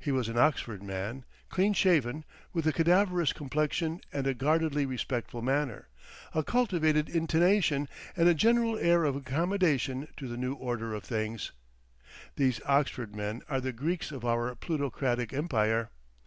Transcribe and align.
He 0.00 0.10
was 0.10 0.30
an 0.30 0.38
Oxford 0.38 0.82
man, 0.82 1.26
clean 1.50 1.74
shaven, 1.74 2.24
with 2.54 2.66
a 2.66 2.72
cadaverous 2.72 3.34
complexion 3.34 4.00
and 4.10 4.26
a 4.26 4.32
guardedly 4.32 4.86
respectful 4.86 5.42
manner, 5.42 5.88
a 6.34 6.42
cultivated 6.42 7.10
intonation, 7.10 7.86
and 8.16 8.30
a 8.30 8.34
general 8.34 8.78
air 8.78 9.04
of 9.04 9.14
accommodation 9.14 10.08
to 10.16 10.26
the 10.26 10.38
new 10.38 10.54
order 10.54 10.94
of 10.94 11.04
things. 11.04 11.52
These 12.36 12.62
Oxford 12.64 13.14
men 13.14 13.42
are 13.46 13.60
the 13.60 13.74
Greeks 13.74 14.10
of 14.10 14.24
our 14.24 14.54
plutocratic 14.54 15.34
empire. 15.34 15.90